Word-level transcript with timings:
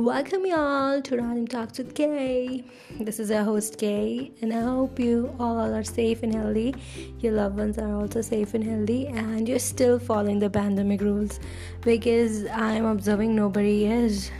Welcome 0.00 0.46
y'all 0.46 1.02
to 1.02 1.16
Random 1.18 1.46
Talks 1.46 1.76
with 1.76 1.94
Kay. 1.94 2.64
This 2.98 3.20
is 3.20 3.28
your 3.28 3.44
host 3.44 3.76
Kay, 3.76 4.32
and 4.40 4.50
I 4.50 4.62
hope 4.62 4.98
you 4.98 5.36
all 5.38 5.74
are 5.74 5.84
safe 5.84 6.22
and 6.22 6.34
healthy. 6.34 6.74
Your 7.18 7.34
loved 7.34 7.58
ones 7.58 7.76
are 7.76 7.94
also 7.94 8.22
safe 8.22 8.54
and 8.54 8.64
healthy, 8.64 9.08
and 9.08 9.46
you're 9.46 9.58
still 9.58 9.98
following 9.98 10.38
the 10.38 10.48
pandemic 10.48 11.02
rules 11.02 11.38
because 11.82 12.46
I'm 12.46 12.86
observing 12.86 13.36
nobody 13.36 13.84
is, 13.84 14.30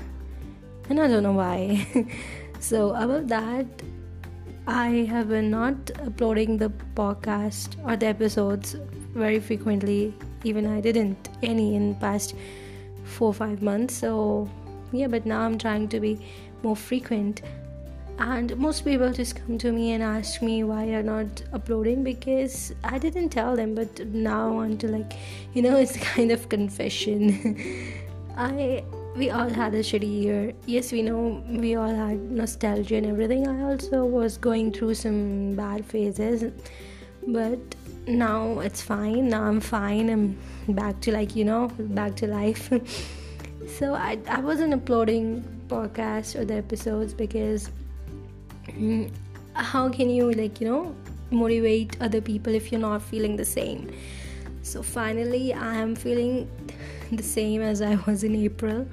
and 0.89 0.99
I 0.99 1.07
don't 1.07 1.23
know 1.23 1.33
why. 1.33 1.87
so, 2.59 2.95
about 2.95 3.29
that, 3.29 3.67
I 4.67 5.05
have 5.11 5.29
been 5.29 5.51
not 5.51 5.91
uploading 6.07 6.57
the 6.57 6.71
podcast 6.95 7.77
or 7.87 7.99
the 7.99 8.07
episodes 8.07 8.77
very 9.13 9.41
frequently. 9.41 10.15
Even 10.43 10.67
I 10.67 10.81
didn't 10.81 11.29
any 11.43 11.75
in 11.75 11.97
past 11.97 12.35
four 13.05 13.35
five 13.35 13.61
months. 13.61 13.95
So 13.95 14.49
yeah 14.93 15.07
but 15.07 15.27
now 15.27 15.41
i'm 15.41 15.59
trying 15.59 15.89
to 15.89 16.01
be 16.01 16.19
more 16.63 16.77
frequent. 16.77 17.43
And 18.19 18.55
most 18.59 18.85
people 18.85 19.11
just 19.15 19.37
come 19.37 19.57
to 19.59 19.73
me 19.73 19.93
and 19.93 20.03
ask 20.03 20.43
me 20.43 20.63
why 20.63 20.85
you're 20.85 21.03
not 21.03 21.43
uploading 21.55 22.05
because 22.05 22.75
i 22.85 22.99
didn't 22.99 23.31
tell 23.31 23.57
them 23.57 23.75
but 23.75 24.07
now 24.09 24.53
want 24.53 24.83
to 24.83 24.89
like 24.89 25.15
you 25.55 25.63
know 25.63 25.77
it's 25.77 25.97
kind 26.15 26.31
of 26.31 26.49
confession. 26.49 27.57
I 28.37 28.85
we 29.17 29.31
all 29.31 29.49
had 29.49 29.75
a 29.75 29.81
shitty 29.81 30.23
year. 30.23 30.53
Yes 30.67 30.93
we 30.93 31.03
know 31.03 31.43
we 31.49 31.77
all 31.77 31.95
had 31.95 32.31
nostalgia 32.31 32.97
and 32.97 33.07
everything. 33.07 33.49
I 33.49 33.63
also 33.63 34.05
was 34.05 34.37
going 34.37 34.73
through 34.73 34.95
some 34.95 35.55
bad 35.55 35.85
phases 35.87 36.45
but 37.27 37.59
now 38.07 38.59
it's 38.61 38.83
fine. 38.83 39.31
Now 39.31 39.45
i'm 39.45 39.61
fine. 39.61 40.11
I'm 40.11 40.39
back 40.69 41.01
to 41.01 41.13
like 41.13 41.35
you 41.35 41.47
know 41.47 41.69
back 41.79 42.17
to 42.17 42.27
life 42.27 42.71
so 43.79 43.95
I, 43.95 44.19
I 44.29 44.41
wasn't 44.41 44.75
uploading 44.75 45.45
podcasts 45.69 46.39
or 46.39 46.45
the 46.45 46.55
episodes 46.55 47.15
because 47.15 47.71
mm, 48.67 49.11
how 49.55 49.89
can 49.89 50.11
you 50.11 50.33
like 50.33 50.61
you 50.61 50.69
know 50.69 50.95
motivate 51.31 51.97
other 52.01 52.21
people 52.21 52.55
if 52.55 52.73
you're 52.73 52.81
not 52.81 53.03
feeling 53.03 53.37
the 53.37 53.45
same? 53.45 53.91
So 54.63 54.83
finally 54.83 55.55
i 55.55 55.75
am 55.75 55.95
feeling 55.97 56.51
the 57.11 57.23
same 57.23 57.63
as 57.63 57.81
i 57.83 57.95
was 58.07 58.25
in 58.25 58.37
april 58.37 58.87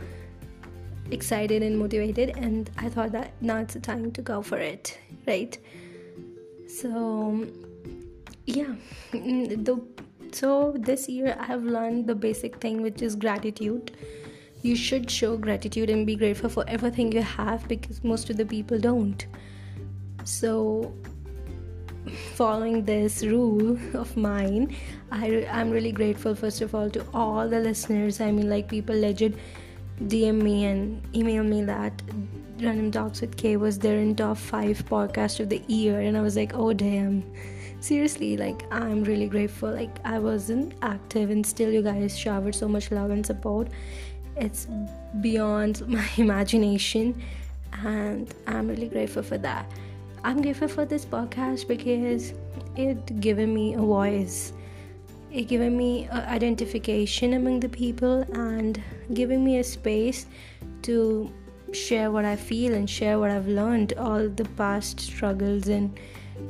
excited 1.12 1.62
and 1.62 1.78
motivated 1.78 2.36
and 2.38 2.72
i 2.78 2.90
thought 2.90 3.12
that 3.12 3.34
now 3.42 3.58
it's 3.58 3.74
the 3.74 3.80
time 3.80 4.12
to 4.12 4.22
go 4.22 4.42
for 4.42 4.58
it 4.58 4.98
right? 5.28 5.58
So 6.68 7.46
yeah 8.46 8.76
the 9.12 9.82
so 10.32 10.74
this 10.78 11.08
year 11.10 11.36
i 11.40 11.46
have 11.46 11.64
learned 11.64 12.08
the 12.08 12.16
basic 12.16 12.58
thing 12.58 12.82
which 12.82 13.02
is 13.02 13.16
gratitude 13.16 13.92
you 14.62 14.76
should 14.76 15.10
show 15.10 15.38
gratitude 15.38 15.90
and 15.90 16.06
be 16.06 16.16
grateful 16.16 16.50
for 16.50 16.64
everything 16.68 17.12
you 17.12 17.22
have 17.22 17.68
because 17.68 18.04
most 18.04 18.30
of 18.30 18.38
the 18.38 18.46
people 18.46 18.80
don't. 18.80 19.26
So, 20.24 20.94
following 22.36 22.84
this 22.84 23.24
rule 23.24 23.78
of 23.94 24.16
mine, 24.18 24.76
I, 25.12 25.48
I'm 25.52 25.70
really 25.70 25.92
grateful, 25.92 26.36
first 26.36 26.62
of 26.62 26.76
all, 26.76 26.90
to 26.90 27.06
all 27.14 27.48
the 27.48 27.60
listeners. 27.60 28.20
I 28.20 28.32
mean, 28.32 28.50
like, 28.50 28.68
people 28.68 29.00
legit 29.00 29.36
DM 30.04 30.42
me 30.42 30.66
and 30.66 31.02
email 31.16 31.44
me 31.44 31.64
that 31.64 32.02
Random 32.60 32.92
Talks 32.92 33.22
with 33.22 33.38
K 33.38 33.58
was 33.58 33.80
there 33.80 33.98
in 34.00 34.16
top 34.16 34.38
five 34.38 34.84
podcast 34.86 35.40
of 35.40 35.50
the 35.50 35.62
year, 35.68 36.02
and 36.02 36.18
I 36.18 36.22
was 36.22 36.36
like, 36.36 36.54
oh 36.56 36.74
damn. 36.74 37.24
Seriously, 37.80 38.38
like 38.38 38.66
I'm 38.72 39.04
really 39.04 39.28
grateful. 39.28 39.72
Like 39.72 40.00
I 40.04 40.18
wasn't 40.18 40.74
active, 40.82 41.30
and 41.30 41.46
still 41.46 41.72
you 41.72 41.84
guys 41.84 42.18
showered 42.18 42.56
so 42.56 42.68
much 42.68 42.92
love 42.92 43.12
and 43.12 43.26
support, 43.26 43.68
it's 44.40 44.68
beyond 45.22 45.88
my 45.88 46.08
imagination 46.18 47.22
and 47.86 48.34
i'm 48.48 48.68
really 48.68 48.88
grateful 48.88 49.24
for 49.24 49.38
that. 49.38 49.70
I'm 50.24 50.42
grateful 50.42 50.68
for 50.68 50.84
this 50.84 51.06
podcast 51.06 51.68
because 51.68 52.34
it 52.76 53.22
given 53.22 53.54
me 53.54 53.76
a 53.76 53.80
voice. 53.80 54.52
It 55.32 55.44
given 55.44 55.78
me 55.78 56.10
identification 56.10 57.34
among 57.34 57.60
the 57.60 57.70
people 57.70 58.26
and 58.34 58.82
giving 59.14 59.44
me 59.44 59.60
a 59.60 59.64
space 59.64 60.26
to 60.82 61.32
share 61.74 62.12
what 62.12 62.24
i 62.24 62.36
feel 62.36 62.74
and 62.74 62.90
share 62.90 63.20
what 63.20 63.30
i've 63.30 63.48
learned 63.48 63.92
all 63.98 64.30
the 64.30 64.46
past 64.56 65.02
struggles 65.02 65.68
and 65.68 66.00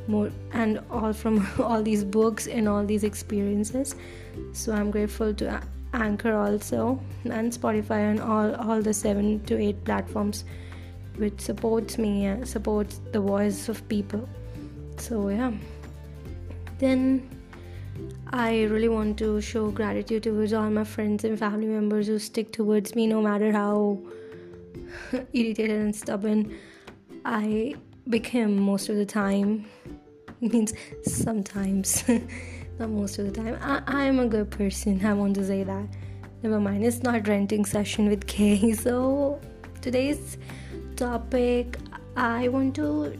more 0.06 0.30
and 0.52 0.80
all 0.92 1.12
from 1.12 1.44
all 1.58 1.82
these 1.82 2.04
books 2.04 2.46
and 2.46 2.68
all 2.68 2.84
these 2.84 3.04
experiences. 3.04 3.94
So 4.52 4.72
i'm 4.72 4.90
grateful 4.90 5.34
to 5.34 5.62
anchor 5.94 6.34
also 6.36 7.00
and 7.24 7.52
spotify 7.52 8.10
and 8.10 8.20
all 8.20 8.54
all 8.56 8.82
the 8.82 8.92
seven 8.92 9.40
to 9.44 9.58
eight 9.58 9.82
platforms 9.84 10.44
which 11.16 11.40
supports 11.40 11.98
me 11.98 12.28
uh, 12.28 12.44
supports 12.44 13.00
the 13.12 13.20
voice 13.20 13.68
of 13.68 13.86
people. 13.88 14.28
So 14.98 15.28
yeah. 15.28 15.52
Then 16.78 17.28
i 18.32 18.62
really 18.64 18.88
want 18.88 19.18
to 19.18 19.40
show 19.40 19.70
gratitude 19.70 20.22
towards 20.22 20.52
all 20.52 20.70
my 20.70 20.84
friends 20.84 21.24
and 21.24 21.36
family 21.36 21.66
members 21.66 22.06
who 22.06 22.18
stick 22.18 22.52
towards 22.52 22.94
me 22.94 23.06
no 23.08 23.20
matter 23.20 23.50
how 23.50 23.98
irritated 25.32 25.80
and 25.80 25.96
stubborn 25.96 26.56
i 27.24 27.74
become 28.08 28.58
most 28.58 28.88
of 28.88 28.96
the 28.96 29.06
time. 29.06 29.66
Means 30.40 30.72
sometimes 31.02 32.04
not 32.78 32.90
most 32.90 33.18
of 33.18 33.26
the 33.26 33.32
time. 33.32 33.58
I, 33.60 33.82
I'm 33.86 34.20
a 34.20 34.26
good 34.26 34.50
person. 34.50 35.04
I 35.04 35.12
want 35.12 35.34
to 35.36 35.44
say 35.44 35.64
that. 35.64 35.84
Never 36.42 36.60
mind. 36.60 36.84
It's 36.84 37.02
not 37.02 37.26
renting 37.26 37.64
session 37.64 38.08
with 38.08 38.26
Kay. 38.26 38.72
So 38.74 39.40
today's 39.80 40.38
topic, 40.96 41.78
I 42.16 42.48
want 42.48 42.76
to 42.76 43.18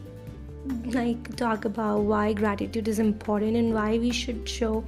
like 0.86 1.36
talk 1.36 1.64
about 1.64 2.00
why 2.00 2.32
gratitude 2.32 2.88
is 2.88 2.98
important 2.98 3.56
and 3.56 3.74
why 3.74 3.98
we 3.98 4.12
should 4.12 4.48
show 4.48 4.84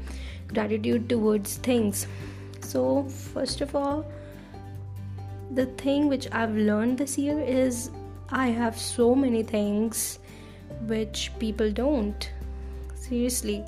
gratitude 0.49 1.09
towards 1.09 1.57
things. 1.57 2.07
So 2.61 3.05
first 3.09 3.61
of 3.61 3.75
all, 3.75 4.05
the 5.53 5.67
thing 5.67 6.09
which 6.09 6.29
I've 6.31 6.55
learned 6.55 6.99
this 6.99 7.19
year 7.19 7.41
is 7.41 7.91
I 8.31 8.49
have 8.49 8.79
so 8.79 9.15
many 9.17 9.43
things 9.43 10.21
which 10.87 11.33
people 11.41 11.73
don't. 11.73 12.31
Seriously 12.95 13.65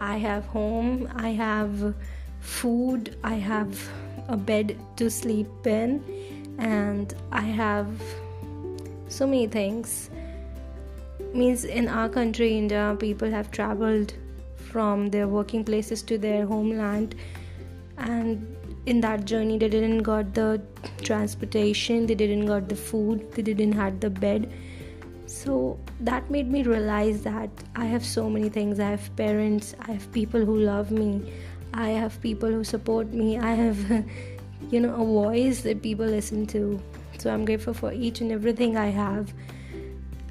I 0.00 0.16
have 0.16 0.46
home, 0.46 1.08
I 1.14 1.30
have 1.30 1.94
food, 2.40 3.16
I 3.22 3.34
have 3.34 3.88
a 4.28 4.36
bed 4.36 4.76
to 4.96 5.10
sleep 5.10 5.66
in, 5.66 6.02
and 6.58 7.14
I 7.30 7.42
have 7.42 7.86
so 9.08 9.26
many 9.26 9.46
things. 9.46 10.08
Means 11.34 11.64
in 11.64 11.86
our 11.86 12.08
country, 12.08 12.56
India, 12.56 12.96
people 12.98 13.30
have 13.30 13.50
traveled 13.50 14.14
from 14.56 15.10
their 15.10 15.28
working 15.28 15.64
places 15.64 16.02
to 16.04 16.16
their 16.16 16.46
homeland, 16.46 17.14
and 17.98 18.56
in 18.86 19.02
that 19.02 19.26
journey, 19.26 19.58
they 19.58 19.68
didn't 19.68 19.98
got 19.98 20.32
the 20.32 20.62
transportation, 21.02 22.06
they 22.06 22.14
didn't 22.14 22.46
got 22.46 22.70
the 22.70 22.76
food, 22.76 23.30
they 23.32 23.42
didn't 23.42 23.72
had 23.72 24.00
the 24.00 24.08
bed 24.08 24.50
so 25.30 25.78
that 26.00 26.28
made 26.28 26.50
me 26.50 26.64
realize 26.64 27.22
that 27.22 27.50
I 27.76 27.84
have 27.84 28.04
so 28.04 28.28
many 28.28 28.48
things. 28.48 28.80
I 28.80 28.90
have 28.90 29.14
parents, 29.14 29.76
I 29.80 29.92
have 29.92 30.10
people 30.10 30.44
who 30.44 30.56
love 30.58 30.90
me, 30.90 31.32
I 31.72 31.90
have 31.90 32.20
people 32.20 32.50
who 32.50 32.64
support 32.64 33.12
me, 33.12 33.38
I 33.38 33.52
have, 33.52 33.78
you 34.70 34.80
know, 34.80 34.92
a 34.92 35.04
voice 35.04 35.60
that 35.62 35.82
people 35.82 36.04
listen 36.04 36.46
to. 36.48 36.82
So 37.18 37.32
I'm 37.32 37.44
grateful 37.44 37.74
for 37.74 37.92
each 37.92 38.20
and 38.20 38.32
everything 38.32 38.76
I 38.76 38.86
have. 38.86 39.32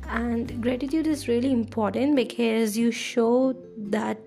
And 0.10 0.62
gratitude 0.62 1.08
is 1.08 1.30
really 1.30 1.54
important 1.54 2.18
because 2.18 2.78
you 2.78 2.92
show 2.92 3.56
that 3.78 4.18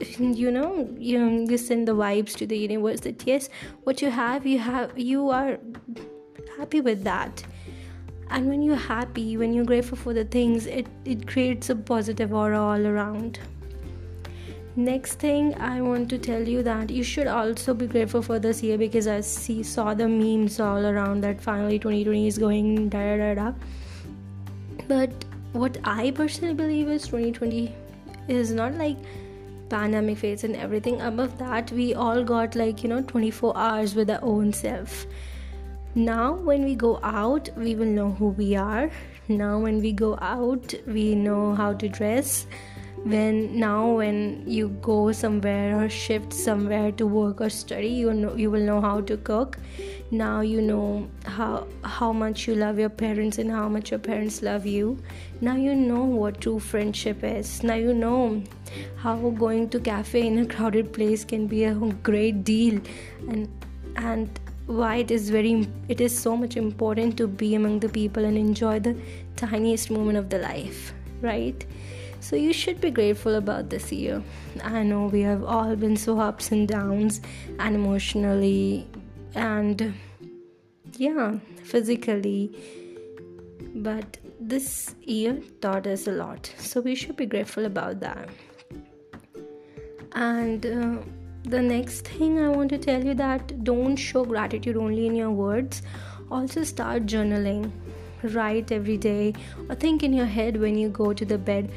you 0.18 0.50
know 0.50 0.94
you, 0.98 1.46
you 1.48 1.58
send 1.58 1.88
the 1.88 1.94
vibes 1.94 2.36
to 2.36 2.46
the 2.46 2.56
universe 2.56 3.00
that 3.00 3.26
yes 3.26 3.48
what 3.84 4.02
you 4.02 4.10
have 4.10 4.46
you 4.46 4.58
have 4.58 4.98
you 4.98 5.30
are 5.30 5.58
happy 6.58 6.82
with 6.82 7.02
that 7.02 7.42
and 8.30 8.48
when 8.48 8.62
you're 8.62 8.76
happy 8.76 9.36
when 9.36 9.52
you're 9.52 9.64
grateful 9.64 9.96
for 9.96 10.12
the 10.12 10.24
things 10.24 10.66
it, 10.66 10.86
it 11.04 11.26
creates 11.26 11.70
a 11.70 11.76
positive 11.76 12.32
aura 12.32 12.60
all 12.60 12.86
around. 12.86 13.38
Next 14.76 15.14
thing 15.14 15.54
i 15.54 15.80
want 15.80 16.10
to 16.10 16.18
tell 16.18 16.46
you 16.46 16.62
that 16.62 16.90
you 16.90 17.02
should 17.02 17.26
also 17.26 17.72
be 17.72 17.86
grateful 17.86 18.20
for 18.20 18.38
this 18.38 18.62
year 18.62 18.76
because 18.76 19.06
i 19.06 19.20
see 19.20 19.62
saw 19.62 19.94
the 19.94 20.06
memes 20.06 20.60
all 20.60 20.84
around 20.84 21.22
that 21.22 21.40
finally 21.40 21.78
2020 21.78 22.26
is 22.26 22.36
going 22.36 22.90
da 22.90 23.16
da 23.16 23.34
da 23.34 23.52
but 24.86 25.24
what 25.52 25.78
i 25.84 26.10
personally 26.10 26.52
believe 26.52 26.90
is 26.90 27.04
2020 27.04 27.74
is 28.28 28.52
not 28.52 28.74
like 28.74 28.98
pandemic 29.68 30.18
phase 30.18 30.44
and 30.44 30.56
everything. 30.56 31.00
Above 31.00 31.38
that 31.38 31.70
we 31.72 31.94
all 31.94 32.22
got 32.22 32.54
like 32.54 32.82
you 32.82 32.88
know 32.88 33.02
24 33.02 33.56
hours 33.56 33.94
with 33.94 34.10
our 34.10 34.22
own 34.22 34.52
self 34.52 35.06
now 35.96 36.34
when 36.34 36.62
we 36.62 36.74
go 36.74 37.00
out 37.02 37.48
we 37.56 37.74
will 37.74 37.86
know 37.86 38.10
who 38.10 38.28
we 38.28 38.54
are. 38.54 38.90
Now 39.28 39.58
when 39.58 39.80
we 39.80 39.92
go 39.92 40.18
out 40.20 40.74
we 40.86 41.14
know 41.14 41.54
how 41.54 41.72
to 41.72 41.88
dress. 41.88 42.46
When 43.04 43.58
now 43.58 43.92
when 43.92 44.44
you 44.46 44.68
go 44.82 45.12
somewhere 45.12 45.82
or 45.82 45.88
shift 45.88 46.34
somewhere 46.34 46.92
to 46.92 47.06
work 47.06 47.40
or 47.40 47.48
study 47.48 47.88
you 47.88 48.12
know 48.12 48.34
you 48.34 48.50
will 48.50 48.60
know 48.60 48.82
how 48.82 49.00
to 49.00 49.16
cook. 49.16 49.58
Now 50.10 50.40
you 50.42 50.60
know 50.60 51.08
how 51.24 51.66
how 51.82 52.12
much 52.12 52.46
you 52.46 52.54
love 52.56 52.78
your 52.78 52.90
parents 52.90 53.38
and 53.38 53.50
how 53.50 53.66
much 53.70 53.90
your 53.90 54.00
parents 54.00 54.42
love 54.42 54.66
you. 54.66 54.98
Now 55.40 55.56
you 55.56 55.74
know 55.74 56.04
what 56.04 56.42
true 56.42 56.58
friendship 56.58 57.24
is. 57.24 57.62
Now 57.62 57.74
you 57.74 57.94
know 57.94 58.42
how 58.96 59.16
going 59.30 59.70
to 59.70 59.80
cafe 59.80 60.26
in 60.26 60.38
a 60.40 60.46
crowded 60.46 60.92
place 60.92 61.24
can 61.24 61.46
be 61.46 61.64
a 61.64 61.74
great 62.02 62.44
deal. 62.44 62.82
And 63.28 63.48
and 63.96 64.38
why 64.66 64.96
it 64.96 65.10
is 65.10 65.30
very 65.30 65.68
it 65.88 66.00
is 66.00 66.16
so 66.16 66.36
much 66.36 66.56
important 66.56 67.16
to 67.16 67.26
be 67.26 67.54
among 67.54 67.78
the 67.80 67.88
people 67.88 68.24
and 68.24 68.36
enjoy 68.36 68.78
the 68.80 68.96
tiniest 69.36 69.90
moment 69.90 70.18
of 70.18 70.28
the 70.28 70.38
life 70.38 70.92
right 71.20 71.66
so 72.20 72.34
you 72.34 72.52
should 72.52 72.80
be 72.80 72.90
grateful 72.90 73.36
about 73.36 73.70
this 73.70 73.92
year 73.92 74.22
i 74.64 74.82
know 74.82 75.06
we 75.06 75.20
have 75.20 75.44
all 75.44 75.76
been 75.76 75.96
so 75.96 76.18
ups 76.18 76.50
and 76.50 76.66
downs 76.68 77.20
and 77.60 77.76
emotionally 77.76 78.86
and 79.36 79.94
yeah, 80.98 81.38
physically. 81.62 82.50
But 83.74 84.18
this 84.40 84.94
year 85.02 85.40
taught 85.60 85.86
us 85.86 86.06
a 86.06 86.12
lot, 86.12 86.52
so 86.58 86.80
we 86.80 86.94
should 86.94 87.16
be 87.16 87.26
grateful 87.26 87.66
about 87.66 88.00
that. 88.00 88.28
And 90.12 90.64
uh, 90.64 91.02
the 91.46 91.62
next 91.62 92.08
thing 92.08 92.40
I 92.40 92.48
want 92.48 92.70
to 92.70 92.78
tell 92.78 93.04
you 93.04 93.14
that 93.14 93.62
don't 93.62 93.94
show 93.94 94.24
gratitude 94.24 94.76
only 94.76 95.06
in 95.06 95.14
your 95.14 95.30
words, 95.30 95.82
also 96.30 96.64
start 96.64 97.06
journaling. 97.06 97.70
Write 98.22 98.72
every 98.72 98.96
day 98.96 99.34
or 99.68 99.76
think 99.76 100.02
in 100.02 100.12
your 100.12 100.26
head 100.26 100.60
when 100.60 100.76
you 100.76 100.88
go 100.88 101.12
to 101.12 101.24
the 101.24 101.38
bed 101.38 101.70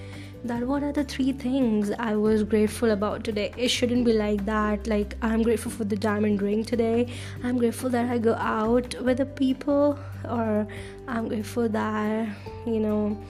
that 0.43 0.63
what 0.65 0.81
are 0.81 0.91
the 0.91 1.03
three 1.03 1.33
things 1.33 1.91
I 1.99 2.15
was 2.15 2.43
grateful 2.43 2.91
about 2.91 3.23
today. 3.23 3.53
It 3.57 3.67
shouldn't 3.67 4.05
be 4.05 4.13
like 4.13 4.45
that. 4.45 4.87
Like, 4.87 5.15
I'm 5.21 5.43
grateful 5.43 5.71
for 5.71 5.83
the 5.83 5.97
diamond 5.97 6.41
ring 6.41 6.63
today. 6.63 7.07
I'm 7.43 7.57
grateful 7.57 7.89
that 7.89 8.09
I 8.09 8.17
go 8.17 8.33
out 8.35 8.95
with 9.01 9.17
the 9.17 9.25
people, 9.25 9.99
or 10.23 10.65
I'm 11.07 11.27
grateful 11.27 11.67
that, 11.69 12.29
you 12.65 12.79
know, 12.79 13.21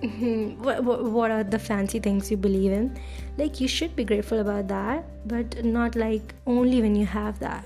Mm-hmm. 0.00 0.62
what, 0.62 0.82
what, 0.82 1.04
what 1.04 1.30
are 1.30 1.44
the 1.44 1.58
fancy 1.58 1.98
things 1.98 2.30
you 2.30 2.36
believe 2.36 2.72
in. 2.72 2.98
Like, 3.36 3.60
you 3.60 3.68
should 3.68 3.94
be 3.94 4.04
grateful 4.04 4.40
about 4.40 4.68
that, 4.68 5.04
but 5.28 5.64
not 5.64 5.94
like 5.94 6.34
only 6.46 6.80
when 6.80 6.94
you 6.94 7.06
have 7.06 7.38
that. 7.40 7.64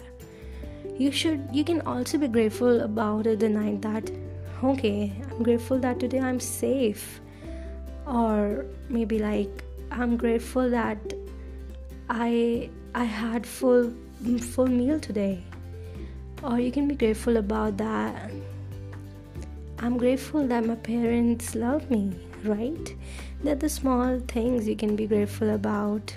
You 0.99 1.13
should, 1.13 1.49
you 1.53 1.65
can 1.65 1.81
also 1.83 2.19
be 2.19 2.29
grateful 2.29 2.81
about 2.81 3.25
the 3.25 3.49
night 3.49 3.83
that, 3.83 4.11
okay, 4.63 5.13
I'm 5.31 5.43
grateful 5.43 5.79
that 5.81 6.01
today 6.01 6.21
I'm 6.21 6.41
safe 6.41 7.21
or 8.07 8.67
maybe 8.89 9.19
like 9.19 9.65
i'm 9.91 10.17
grateful 10.17 10.69
that 10.69 10.99
i 12.11 12.69
i 12.95 13.05
had 13.05 13.47
full 13.47 13.93
full 14.41 14.67
meal 14.67 15.01
today 15.01 15.43
or 16.43 16.61
you 16.61 16.71
can 16.71 16.87
be 16.87 16.95
grateful 16.95 17.39
about 17.39 17.77
that 17.77 18.31
i'm 19.85 19.97
grateful 20.05 20.47
that 20.53 20.67
my 20.67 20.77
parents 20.89 21.55
love 21.55 21.91
me 21.91 22.03
right 22.45 22.95
they're 23.43 23.63
the 23.65 23.69
small 23.69 24.19
things 24.35 24.69
you 24.69 24.77
can 24.85 24.97
be 24.97 25.07
grateful 25.07 25.51
about 25.55 26.15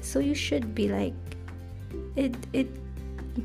so 0.00 0.18
you 0.18 0.34
should 0.34 0.74
be 0.74 0.88
like 0.88 1.14
it 2.16 2.34
it 2.52 2.68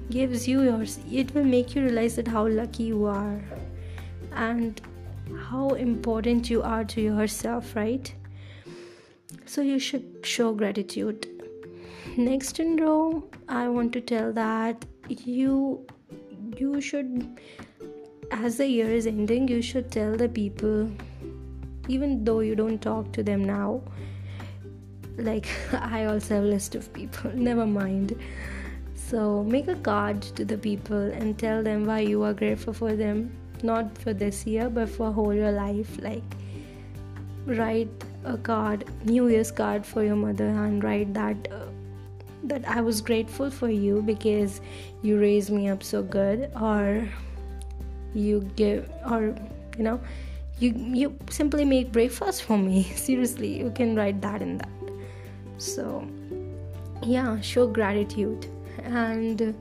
gives 0.10 0.48
you 0.48 0.64
yours 0.64 1.00
it 1.24 1.34
will 1.36 1.52
make 1.58 1.76
you 1.76 1.84
realize 1.84 2.16
that 2.16 2.28
how 2.28 2.48
lucky 2.48 2.84
you 2.84 3.06
are 3.06 3.40
and 4.36 4.82
how 5.50 5.70
important 5.70 6.50
you 6.50 6.62
are 6.62 6.84
to 6.84 7.02
yourself, 7.02 7.76
right? 7.76 8.14
So 9.46 9.62
you 9.62 9.80
should 9.80 10.26
show 10.26 10.54
gratitude. 10.54 11.28
Next 12.18 12.60
in 12.60 12.78
row, 12.78 13.24
I 13.48 13.70
want 13.70 13.94
to 13.94 14.02
tell 14.02 14.32
that 14.34 14.86
you 15.10 15.86
you 16.58 16.80
should 16.82 17.40
as 18.34 18.58
the 18.58 18.68
year 18.68 18.90
is 18.90 19.08
ending, 19.08 19.48
you 19.48 19.62
should 19.62 19.92
tell 19.92 20.16
the 20.16 20.30
people 20.30 20.90
even 21.88 22.24
though 22.24 22.40
you 22.40 22.56
don't 22.56 22.82
talk 22.82 23.12
to 23.14 23.24
them 23.24 23.44
now. 23.44 23.82
Like 25.18 25.48
I 25.74 26.06
also 26.06 26.36
have 26.36 26.44
a 26.44 26.48
list 26.48 26.76
of 26.76 26.92
people. 26.94 27.32
Never 27.36 27.66
mind. 27.66 28.20
So 28.96 29.44
make 29.44 29.68
a 29.68 29.76
card 29.76 30.22
to 30.38 30.46
the 30.46 30.58
people 30.58 31.12
and 31.12 31.38
tell 31.38 31.62
them 31.62 31.86
why 31.86 32.00
you 32.00 32.24
are 32.24 32.34
grateful 32.34 32.74
for 32.74 32.96
them 32.96 33.32
not 33.64 33.98
for 33.98 34.14
this 34.14 34.46
year 34.46 34.70
but 34.70 34.90
for 34.90 35.12
whole 35.12 35.34
your 35.34 35.52
life 35.52 35.98
like 36.02 36.24
write 37.46 37.90
a 38.26 38.38
card 38.38 38.86
new 39.06 39.28
year's 39.28 39.52
card 39.52 39.86
for 39.86 40.04
your 40.04 40.16
mother 40.16 40.48
and 40.48 40.84
write 40.84 41.14
that 41.14 41.48
uh, 41.52 41.66
that 42.44 42.68
i 42.68 42.82
was 42.82 43.02
grateful 43.02 43.50
for 43.50 43.70
you 43.70 44.02
because 44.02 44.60
you 45.02 45.20
raised 45.20 45.50
me 45.50 45.70
up 45.70 45.84
so 45.84 46.04
good 46.04 46.52
or 46.60 47.08
you 48.14 48.42
give 48.56 48.90
or 49.10 49.36
you 49.78 49.84
know 49.84 50.00
you 50.60 50.74
you 51.02 51.18
simply 51.30 51.66
make 51.66 51.92
breakfast 51.92 52.44
for 52.44 52.58
me. 52.58 52.84
Seriously 52.96 53.58
you 53.60 53.72
can 53.72 53.96
write 53.96 54.22
that 54.22 54.42
in 54.42 54.58
that. 54.58 54.70
So 55.58 56.08
yeah 57.02 57.40
show 57.42 57.68
gratitude. 57.68 58.48
And 58.84 59.56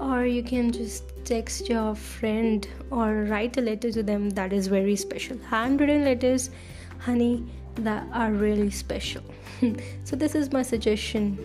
or 0.00 0.26
you 0.26 0.42
can 0.42 0.72
just 0.72 1.04
text 1.24 1.68
your 1.68 1.94
friend 1.94 2.66
or 2.90 3.24
write 3.24 3.56
a 3.56 3.60
letter 3.60 3.90
to 3.92 4.02
them 4.02 4.30
that 4.30 4.52
is 4.52 4.66
very 4.66 4.96
special. 4.96 5.38
Handwritten 5.38 6.04
letters 6.04 6.50
honey 6.98 7.44
that 7.76 8.06
are 8.12 8.32
really 8.32 8.70
special. 8.70 9.22
So 10.04 10.16
this 10.16 10.34
is 10.34 10.52
my 10.52 10.62
suggestion 10.62 11.38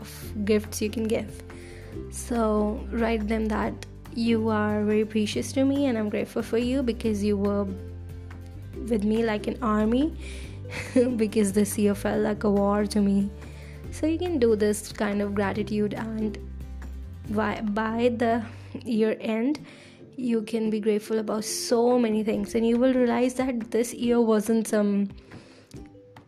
of 0.00 0.44
gifts 0.44 0.80
you 0.80 0.90
can 0.90 1.04
give. 1.04 1.42
So 2.10 2.86
write 2.90 3.26
them 3.26 3.46
that 3.46 3.74
you 4.14 4.48
are 4.48 4.84
very 4.84 5.04
precious 5.04 5.52
to 5.52 5.64
me 5.64 5.86
and 5.86 5.98
i'm 5.98 6.08
grateful 6.08 6.42
for 6.42 6.58
you 6.58 6.82
because 6.82 7.22
you 7.24 7.36
were 7.36 7.66
with 8.88 9.04
me 9.04 9.24
like 9.24 9.46
an 9.46 9.58
army 9.62 10.14
because 11.16 11.52
this 11.52 11.78
year 11.78 11.94
felt 11.94 12.20
like 12.20 12.44
a 12.44 12.50
war 12.50 12.86
to 12.86 13.00
me. 13.00 13.30
So 13.90 14.06
you 14.06 14.18
can 14.18 14.38
do 14.38 14.56
this 14.56 14.92
kind 14.92 15.20
of 15.20 15.34
gratitude 15.34 15.94
and 15.94 16.38
by, 17.30 17.60
by 17.60 18.12
the 18.16 18.44
year 18.84 19.16
end 19.20 19.64
you 20.16 20.42
can 20.42 20.70
be 20.70 20.80
grateful 20.80 21.18
about 21.18 21.44
so 21.44 21.98
many 21.98 22.22
things. 22.22 22.54
And 22.54 22.66
you 22.66 22.76
will 22.76 22.94
realize 22.94 23.34
that 23.34 23.70
this 23.70 23.94
year 23.94 24.20
wasn't 24.20 24.68
some 24.68 25.08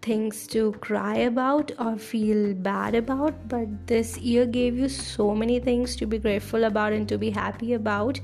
things 0.07 0.47
to 0.55 0.73
cry 0.87 1.17
about 1.27 1.71
or 1.79 1.97
feel 1.97 2.55
bad 2.55 2.95
about 2.95 3.37
but 3.49 3.87
this 3.87 4.17
year 4.19 4.45
gave 4.57 4.77
you 4.77 4.89
so 4.89 5.35
many 5.35 5.59
things 5.69 5.97
to 5.97 6.07
be 6.07 6.19
grateful 6.19 6.65
about 6.65 6.93
and 6.93 7.09
to 7.09 7.17
be 7.17 7.31
happy 7.31 7.73
about 7.75 8.21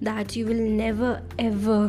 that 0.00 0.36
you 0.36 0.46
will 0.46 0.64
never 0.82 1.10
ever 1.38 1.80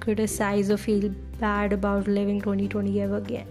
criticize 0.00 0.70
or 0.70 0.76
feel 0.76 1.08
bad 1.40 1.72
about 1.72 2.06
living 2.06 2.40
2020 2.40 3.00
ever 3.00 3.16
again. 3.16 3.46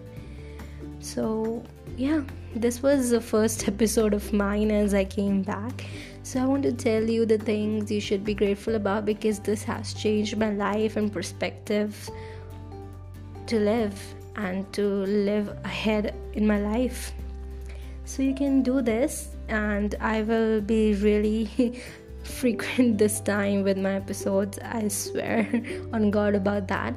So 1.00 1.64
yeah 1.98 2.22
this 2.56 2.82
was 2.82 3.10
the 3.10 3.22
first 3.22 3.68
episode 3.74 4.14
of 4.14 4.32
mine 4.32 4.72
as 4.72 4.94
i 4.94 5.04
came 5.04 5.42
back. 5.42 5.86
So, 6.26 6.42
I 6.42 6.46
want 6.46 6.64
to 6.64 6.72
tell 6.72 7.04
you 7.04 7.26
the 7.26 7.38
things 7.38 7.92
you 7.92 8.00
should 8.00 8.24
be 8.24 8.34
grateful 8.34 8.76
about 8.76 9.04
because 9.04 9.40
this 9.40 9.62
has 9.64 9.94
changed 9.94 10.38
my 10.38 10.52
life 10.52 10.96
and 10.96 11.12
perspective 11.12 12.10
to 13.48 13.60
live 13.60 14.00
and 14.36 14.72
to 14.74 14.86
live 15.06 15.50
ahead 15.64 16.16
in 16.34 16.48
my 16.48 16.60
life. 16.60 17.12
So, 18.06 18.22
you 18.22 18.34
can 18.34 18.62
do 18.64 18.82
this, 18.82 19.30
and 19.48 19.96
I 20.00 20.24
will 20.24 20.60
be 20.62 20.94
really 20.96 21.82
frequent 22.24 22.98
this 23.04 23.20
time 23.20 23.64
with 23.64 23.78
my 23.78 23.94
episodes. 23.94 24.60
I 24.60 24.88
swear 24.88 25.48
on 25.94 26.12
God 26.12 26.36
about 26.36 26.68
that. 26.68 26.94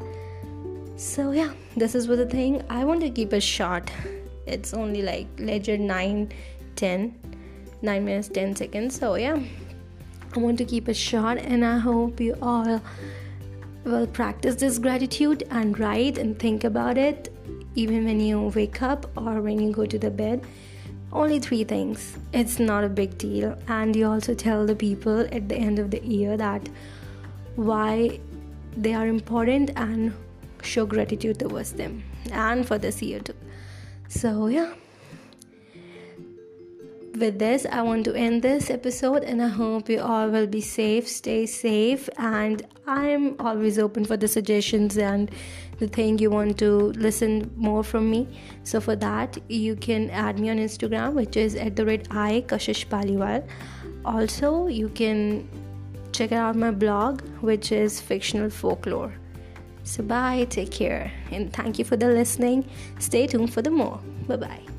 So, 0.97 1.33
yeah, 1.33 1.52
this 1.76 1.95
is 1.95 2.09
what 2.09 2.16
the 2.16 2.26
thing 2.26 2.62
I 2.71 2.85
want 2.85 3.00
to 3.02 3.11
keep 3.11 3.33
it 3.33 3.43
short. 3.43 3.90
It's 4.47 4.73
only 4.75 5.02
like 5.02 5.26
ledger 5.38 5.76
9 5.76 6.33
10 6.76 7.14
9 7.83 8.05
minutes 8.05 8.28
10 8.28 8.57
seconds 8.57 8.99
so 8.99 9.14
yeah 9.16 9.38
i 10.35 10.38
want 10.38 10.59
to 10.59 10.64
keep 10.64 10.88
it 10.88 10.97
short 10.97 11.38
and 11.38 11.64
i 11.64 11.78
hope 11.78 12.21
you 12.21 12.37
all 12.40 12.81
will 13.87 14.07
practice 14.07 14.57
this 14.57 14.78
gratitude 14.78 15.45
and 15.50 15.78
write 15.78 16.19
and 16.19 16.38
think 16.38 16.64
about 16.64 16.99
it 16.99 17.33
even 17.75 18.05
when 18.05 18.21
you 18.21 18.40
wake 18.55 18.83
up 18.83 19.11
or 19.16 19.40
when 19.40 19.61
you 19.61 19.73
go 19.73 19.87
to 19.87 19.99
the 19.99 20.11
bed. 20.11 20.45
Only 21.12 21.38
three 21.38 21.64
things. 21.64 22.19
It's 22.33 22.59
not 22.59 22.85
a 22.85 22.88
big 22.88 23.16
deal. 23.16 23.57
And 23.69 23.95
you 23.95 24.07
also 24.07 24.35
tell 24.35 24.66
the 24.66 24.75
people 24.75 25.21
at 25.33 25.49
the 25.49 25.57
end 25.57 25.78
of 25.78 25.90
the 25.90 26.05
year 26.05 26.37
that 26.37 26.69
why 27.55 28.21
they 28.76 28.95
are 28.95 29.07
important 29.07 29.71
and 29.76 30.12
show 30.62 30.85
gratitude 30.85 31.38
towards 31.38 31.73
them 31.73 32.02
and 32.33 32.66
for 32.66 32.78
this 32.78 33.00
year 33.02 33.21
too. 33.21 33.35
So 34.09 34.49
yeah 34.49 34.75
with 37.18 37.38
this, 37.38 37.66
I 37.70 37.82
want 37.82 38.04
to 38.04 38.14
end 38.14 38.42
this 38.42 38.70
episode, 38.70 39.25
and 39.25 39.42
I 39.42 39.49
hope 39.49 39.88
you 39.88 40.00
all 40.00 40.28
will 40.28 40.46
be 40.46 40.61
safe, 40.61 41.08
stay 41.08 41.46
safe, 41.46 42.08
and 42.18 42.66
I'm 42.87 43.37
always 43.40 43.78
open 43.78 44.04
for 44.04 44.16
the 44.16 44.28
suggestions 44.28 44.96
and 44.99 45.30
the 45.78 45.88
thing 45.88 46.18
you 46.18 46.30
want 46.30 46.58
to 46.58 46.70
listen 47.06 47.50
more 47.56 47.82
from 47.82 48.11
me. 48.11 48.28
So 48.64 48.80
for 48.80 48.96
that, 48.96 49.38
you 49.49 49.76
can 49.76 50.11
add 50.11 50.38
me 50.38 50.50
on 50.50 50.58
Instagram, 50.58 51.14
which 51.14 51.37
is 51.37 51.54
at 51.54 51.76
the 51.76 51.85
rate 51.85 52.08
I 52.11 52.44
Kashish 52.46 52.87
Paliwal. 52.87 53.46
Also, 54.04 54.66
you 54.68 54.88
can 54.88 55.49
check 56.12 56.32
out 56.32 56.56
my 56.56 56.70
blog, 56.70 57.23
which 57.40 57.73
is 57.73 58.00
fictional 58.00 58.50
folklore. 58.50 59.12
So 59.85 60.02
bye, 60.02 60.46
take 60.50 60.73
care, 60.73 61.12
and 61.30 61.52
thank 61.52 61.78
you 61.78 61.85
for 61.85 61.96
the 61.96 62.08
listening. 62.08 62.68
Stay 62.99 63.26
tuned 63.26 63.52
for 63.52 63.62
the 63.62 63.70
more. 63.70 64.00
Bye 64.26 64.37
bye. 64.37 64.75